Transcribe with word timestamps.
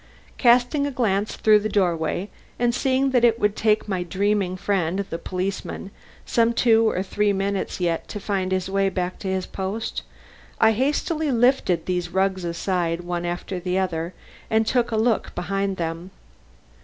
Casting 0.39 0.87
a 0.87 0.91
glance 0.91 1.35
through 1.35 1.59
the 1.59 1.69
doorway 1.69 2.27
and 2.57 2.73
seeing 2.73 3.11
that 3.11 3.23
it 3.23 3.39
would 3.39 3.55
take 3.55 3.87
my 3.87 4.01
dreaming 4.01 4.57
friend, 4.57 5.05
the 5.11 5.19
policeman, 5.19 5.91
some 6.25 6.53
two 6.53 6.89
or 6.89 7.03
three 7.03 7.31
minutes 7.31 7.79
yet 7.79 8.07
to 8.07 8.19
find 8.19 8.51
his 8.51 8.67
way 8.67 8.89
back 8.89 9.19
to 9.19 9.27
his 9.27 9.45
post, 9.45 10.01
I 10.59 10.71
hastily 10.71 11.29
lifted 11.31 11.85
these 11.85 12.09
rugs 12.09 12.43
aside, 12.43 13.01
one 13.01 13.27
after 13.27 13.59
the 13.59 13.77
other, 13.77 14.15
and 14.49 14.65
took 14.65 14.89
a 14.89 14.97
look 14.97 15.35
behind 15.35 15.77
them. 15.77 16.09